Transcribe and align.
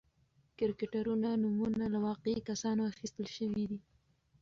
کرکټرونو 0.59 1.29
نومونه 1.41 1.85
له 1.93 1.99
واقعي 2.07 2.39
کسانو 2.49 2.81
اخیستل 2.91 3.25
شوي 3.35 3.63
و. 3.69 3.71